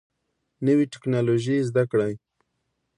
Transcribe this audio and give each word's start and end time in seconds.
نوي 0.65 0.85
ټکنالوژي 0.93 1.57
زده 1.69 1.83
کړئ 1.91 2.13